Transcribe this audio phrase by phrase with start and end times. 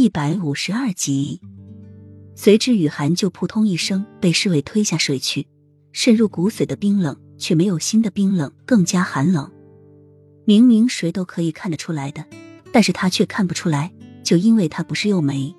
[0.00, 1.42] 一百五十二集，
[2.34, 5.46] 随之雨涵就扑通一声被侍卫推下水去，
[5.92, 9.52] 渗入骨髓的冰冷却没有心的冰冷更加寒冷。
[10.46, 12.24] 明明谁都可以看得出来的，
[12.72, 13.92] 但是他却看不出来，
[14.24, 15.54] 就因为他不是幼梅。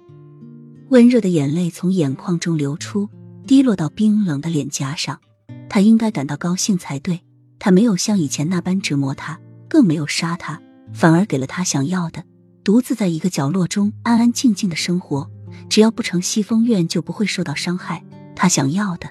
[0.90, 3.08] 温热的眼泪从眼眶中流出，
[3.46, 5.22] 滴落到冰冷的脸颊上。
[5.70, 7.22] 他应该感到高兴才对，
[7.60, 9.40] 他没有像以前那般折磨他，
[9.70, 10.60] 更没有杀他，
[10.92, 12.24] 反而给了他想要的，
[12.64, 15.30] 独自在一个角落中安安静静的生活。
[15.70, 18.04] 只要不成西风院，就不会受到伤害。
[18.36, 19.10] 他想要的，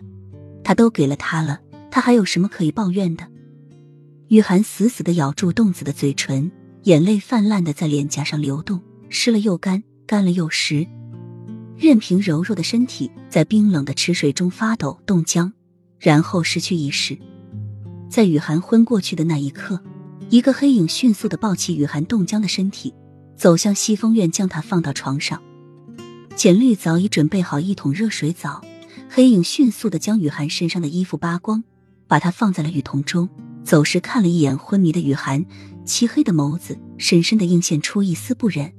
[0.65, 3.27] 他都给了他了，他还有什么可以抱怨的？
[4.29, 6.51] 雨涵死死的咬住冻子的嘴唇，
[6.85, 10.87] 眼泪泛滥的在脸颊上流动，湿了又干，干了又湿。
[11.77, 15.53] 任凭柔弱的身体在冰冷的池水中发抖冻僵，
[15.99, 17.19] 然后失去意识。
[18.09, 19.81] 在雨涵昏过去的那一刻，
[20.29, 22.95] 一个黑影迅速的抱起雨涵冻僵的身体，
[23.41, 25.41] 走向西风院，将他放到床上。
[26.37, 28.61] 简绿早已准备好一桶热水澡，
[29.09, 31.65] 黑影迅速的将雨涵身上的衣服扒光，
[32.07, 33.31] 把她放在了浴桶中。
[33.65, 35.43] 走时看了一眼昏迷的雨涵，
[35.87, 38.71] 漆黑的眸子深深的映现出一丝不忍。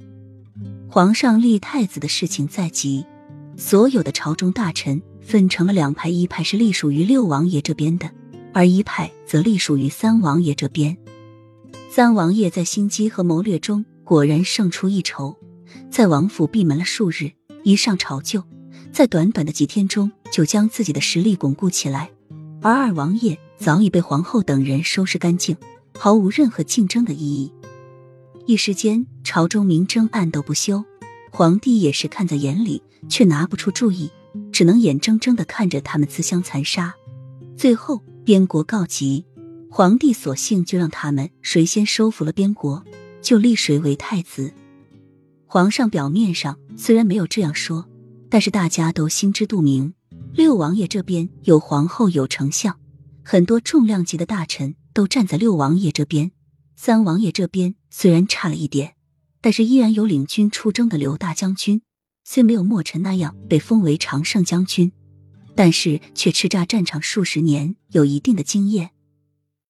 [0.87, 3.03] 皇上立太子的事情在即，
[3.57, 8.11] 所有的朝中大臣分成了两派，一派是隶属于六王爷这边的，
[8.53, 10.95] 而一派则隶属于三王爷这边。
[11.89, 15.37] 三王爷在心机和谋略中果然胜出一筹，
[15.89, 17.31] 在王府闭门了数日，
[17.63, 18.43] 一上朝就
[18.91, 22.11] 在短短的几天中就将自己的实力巩固起来，
[22.61, 25.55] 而二王爷早已被皇后等人收拾干净，
[25.97, 27.53] 毫无任何竞争的意义。
[28.45, 30.83] 一时间，朝中明争暗斗不休，
[31.31, 34.11] 皇帝也是看在眼里，却拿不出主意，
[34.51, 36.93] 只能眼睁睁的看着他们自相残杀。
[37.55, 39.25] 最后，边国告急，
[39.69, 42.83] 皇帝索性就让他们谁先收服了边国，
[43.21, 44.53] 就立谁为太子。
[45.45, 47.87] 皇上表面上虽然没有这样说，
[48.29, 49.93] 但是大家都心知肚明。
[50.33, 52.79] 六王爷这边有皇后，有丞相，
[53.23, 56.31] 很多重量级的大臣都站在六王爷这边。
[56.75, 58.95] 三王爷这边虽然差了一点，
[59.41, 61.81] 但是依然有领军出征的刘大将军，
[62.23, 64.93] 虽没有墨尘那样被封为常胜将军，
[65.53, 68.91] 但是却叱咤战场数十年，有一定的经验。